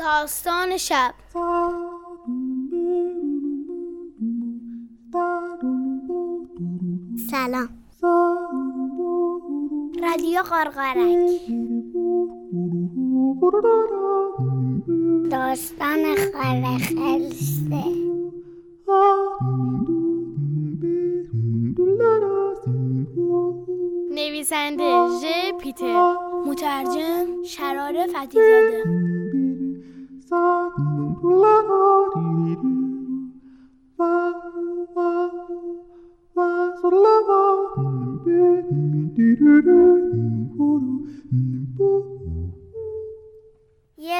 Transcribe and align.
داستان 0.00 0.76
شب. 0.76 1.14
سلام. 7.30 7.68
رادیو 10.02 10.42
قرقرک 10.42 11.40
داستان 15.30 16.14
خرخلسه 16.32 17.84
نویسنده 24.10 25.08
ژ 25.20 25.24
پیتر. 25.60 26.14
مترجم 26.46 27.42
شرار 27.44 28.06
فتیزاده. 28.06 29.39
یه 31.22 31.28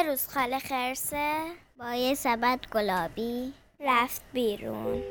روز 0.06 0.28
خاله 0.28 0.58
خرسه 0.58 1.36
با 1.78 1.92
یه 1.94 2.14
سبد 2.14 2.60
گلابی 2.74 3.52
رفت 3.80 4.22
بیرون. 4.32 5.02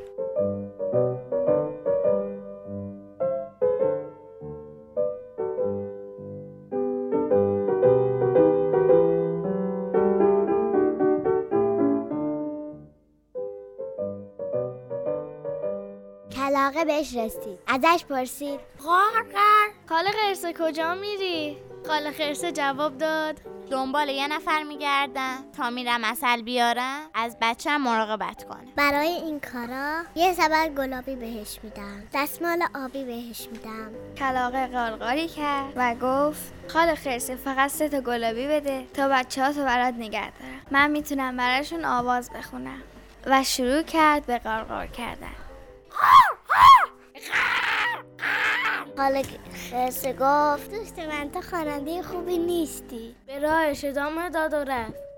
کلاقه 16.39 16.85
بهش 16.85 17.15
رسید. 17.15 17.59
ازش 17.67 18.05
پرسید. 18.09 18.59
قرقر 18.77 19.67
خاله 19.89 20.09
خرسه 20.11 20.53
کجا 20.59 20.95
میری؟ 20.95 21.57
خاله 21.87 22.11
خرسه 22.11 22.51
جواب 22.51 22.97
داد. 22.97 23.41
دنبال 23.71 24.09
یه 24.09 24.27
نفر 24.27 24.63
میگردم 24.63 25.43
تا 25.57 25.69
میرم 25.69 26.03
اصل 26.03 26.41
بیارم 26.41 27.09
از 27.13 27.37
بچه 27.41 27.77
مراقبت 27.77 28.43
کنه 28.43 28.67
برای 28.75 29.07
این 29.07 29.39
کارا 29.39 30.03
یه 30.15 30.33
سبد 30.33 30.75
گلابی 30.77 31.15
بهش 31.15 31.59
میدم. 31.63 32.03
دستمال 32.13 32.63
آبی 32.85 33.03
بهش 33.03 33.47
میدم. 33.51 33.91
کلاقه 34.17 34.67
قارقاری 34.67 35.27
کرد 35.27 35.73
و 35.75 35.95
گفت 35.95 36.53
خاله 36.67 36.95
خرسه 36.95 37.35
فقط 37.35 37.69
سه 37.69 37.89
تا 37.89 38.01
گلابی 38.01 38.47
بده 38.47 38.85
تا 38.93 39.07
بچه 39.07 39.43
ها 39.43 39.53
تو 39.53 39.63
برات 39.63 39.93
نگه 39.93 40.31
دارم. 40.31 40.61
من 40.71 40.91
می‌تونم 40.91 41.37
براشون 41.37 41.85
آواز 41.85 42.31
بخونم. 42.31 42.81
و 43.25 43.43
شروع 43.43 43.81
کرد 43.81 44.25
به 44.25 44.37
قارقار 44.37 44.87
کردن. 44.87 45.48
حالا 48.99 49.21
خرسه 49.71 50.13
گفت 50.13 50.71
دوست 50.71 50.99
من 50.99 51.31
تو 51.31 51.41
خواننده 51.41 52.01
خوبی 52.01 52.37
نیستی. 52.37 53.15
به 53.27 53.39
راهش 53.39 53.85
ادامه 53.85 54.29
داد 54.29 54.53
و 54.53 54.55
رفت. 54.55 55.08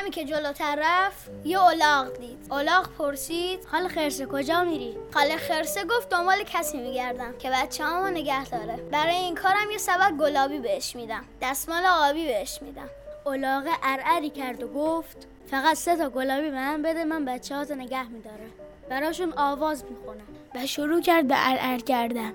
کمی 0.00 0.10
که 0.10 0.24
جلوتر 0.24 0.78
رفت 0.80 1.30
یه 1.44 1.62
الاغ 1.62 2.18
دید. 2.18 2.38
الاغ 2.50 2.88
پرسید 2.98 3.64
خاله 3.64 3.88
خرسه 3.88 4.26
کجا 4.26 4.64
میری؟ 4.64 4.96
خاله 5.14 5.36
خرسه 5.36 5.84
گفت 5.84 6.08
دنبال 6.08 6.42
کسی 6.42 6.78
میگردم 6.78 7.38
که 7.38 7.50
بچه 7.50 7.84
همو 7.84 8.06
نگه 8.06 8.44
داره. 8.44 8.76
برای 8.76 9.14
این 9.14 9.34
کارم 9.34 9.70
یه 9.72 9.78
سبد 9.78 10.12
گلابی 10.20 10.58
بهش 10.58 10.96
میدم. 10.96 11.24
دستمال 11.42 11.82
آبی 11.86 12.26
بهش 12.26 12.58
میدم. 12.62 12.88
الاغ 13.26 13.64
ارعری 13.82 14.30
کرد 14.30 14.62
و 14.62 14.68
گفت 14.68 15.26
فقط 15.50 15.76
سه 15.76 15.96
تا 15.96 16.10
گلابی 16.10 16.50
به 16.50 16.56
من 16.56 16.82
بده 16.82 17.04
من 17.04 17.24
بچه 17.24 17.56
هاتو 17.56 17.74
نگه 17.74 18.08
میدارم. 18.08 18.50
براشون 18.90 19.32
آواز 19.36 19.84
می‌خونم. 19.90 20.26
و 20.54 20.66
شروع 20.66 21.00
کرد 21.00 21.28
به 21.28 21.34
ارعر 21.38 21.78
کردن. 21.78 22.32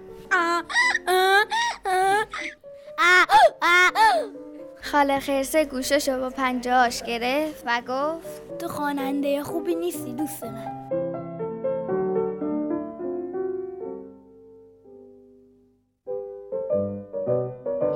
خاله 4.93 5.19
خرسه 5.19 5.65
گوششو 5.65 6.19
با 6.19 6.29
پنجاش 6.29 7.03
گرفت 7.03 7.63
و 7.65 7.81
گفت 7.87 8.57
تو 8.57 8.67
خواننده 8.67 9.43
خوبی 9.43 9.75
نیستی 9.75 10.13
دوست 10.13 10.43
من. 10.43 10.89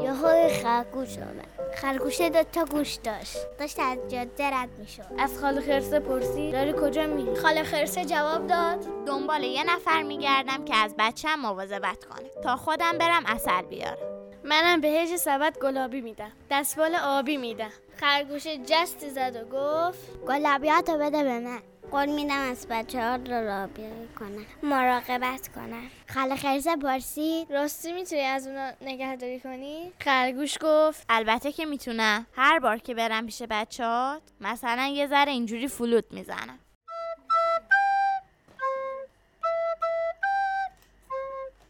یهو 0.03 0.49
خرگوش 0.63 1.17
آمد. 1.17 1.75
خرگوشه 1.75 2.29
دو 2.29 2.43
تا 2.43 2.65
گوش 2.65 2.95
داشت. 2.95 3.37
داشت 3.59 3.79
از 3.79 3.97
جاده 4.07 4.49
رد 4.53 4.69
می‌شد. 4.79 5.03
از 5.17 5.39
خاله 5.39 5.61
خرسه 5.61 5.99
پرسید 5.99 6.53
داری 6.53 6.73
کجا 6.81 7.07
میری؟ 7.07 7.35
خاله 7.35 7.63
خرسه 7.63 8.05
جواب 8.05 8.47
داد 8.47 8.85
دنبال 9.05 9.43
یه 9.43 9.63
نفر 9.63 10.03
میگردم 10.03 10.65
که 10.65 10.75
از 10.75 10.95
بچه 10.99 11.35
مواظبت 11.35 12.05
کنه. 12.05 12.29
تا 12.43 12.55
خودم 12.55 12.97
برم 12.97 13.23
اصل 13.27 13.61
بیارم. 13.61 14.16
منم 14.47 14.81
بهش 14.81 15.15
سبد 15.15 15.57
گلابی 15.59 16.01
میدم. 16.01 16.31
دستمال 16.51 16.95
آبی 16.95 17.37
میدم. 17.37 17.71
خرگوشه 17.99 18.57
جست 18.57 19.09
زد 19.09 19.35
و 19.35 19.45
گفت 19.45 20.25
گلابیاتو 20.27 20.97
بده 20.97 21.23
به 21.23 21.39
من. 21.39 21.59
قول 21.91 22.09
میدم 22.09 22.49
از 22.51 22.67
بچه 22.69 23.01
ها 23.01 23.15
رو 23.15 23.47
رابیاری 23.47 24.07
کنم 24.19 24.45
مراقبت 24.63 25.47
کنم 25.55 25.83
خاله 26.13 26.35
خرسه 26.35 26.75
پرسید 26.75 27.53
راستی 27.53 27.91
می‌تونی 27.91 28.21
از 28.21 28.47
اونا 28.47 28.71
نگهداری 28.81 29.39
کنی؟ 29.39 29.91
خرگوش 29.99 30.57
گفت 30.61 31.05
البته 31.09 31.51
که 31.51 31.65
می‌تونم. 31.65 32.27
هر 32.35 32.59
بار 32.59 32.77
که 32.77 32.93
برم 32.93 33.25
پیش 33.25 33.41
بچهات 33.49 34.21
مثلا 34.41 34.85
یه 34.93 35.07
ذره 35.07 35.31
اینجوری 35.31 35.67
فلوت 35.67 36.05
می‌زنم. 36.11 36.59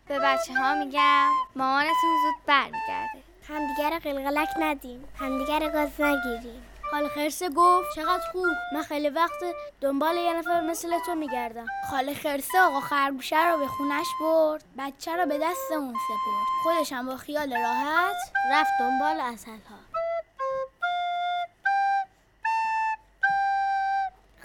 به 0.07 0.19
بچه 0.19 0.53
ها 0.53 0.73
میگم 0.73 1.31
مامانتون 1.55 2.17
زود 2.23 2.45
برمیگرده. 2.45 3.23
همدیگه 3.49 3.89
رو 3.89 3.99
قلقلک 3.99 4.49
ندیم 4.59 5.07
همدیگه 5.19 5.59
رو 5.59 5.69
گاز 5.69 6.01
نگیریم. 6.01 6.63
خاله 6.91 7.09
خرسه 7.09 7.49
گفت 7.49 7.95
چقدر 7.95 8.23
خوب. 8.31 8.47
من 8.73 8.81
خیلی 8.81 9.09
وقت 9.09 9.43
دنبال 9.81 10.15
یه 10.15 10.33
نفر 10.33 10.61
مثل 10.61 10.99
تو 11.05 11.15
میگردم. 11.15 11.67
خاله 11.89 12.13
خرسه 12.13 12.59
آقا 12.59 12.79
خرگوشه 12.79 13.49
رو 13.49 13.57
به 13.57 13.67
خونش 13.67 14.07
برد. 14.21 14.63
بچه 14.77 15.15
رو 15.15 15.25
به 15.25 15.37
دست 15.37 15.71
اون 15.71 15.93
سپرد. 15.93 16.47
خودش 16.63 16.93
هم 16.93 17.05
با 17.05 17.17
خیال 17.17 17.53
راحت 17.53 18.15
رفت 18.51 18.71
دنبال 18.79 19.19
اصل 19.19 19.51
ها 19.51 19.77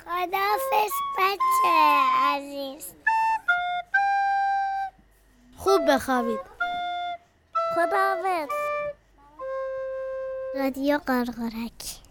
خدافز 0.04 0.92
بچه 1.18 1.68
عزیز. 2.22 3.01
خوب 5.62 5.90
بخوابید. 5.90 6.40
خدافز 7.74 8.48
رادیو 10.54 10.98
قرقرک 10.98 12.01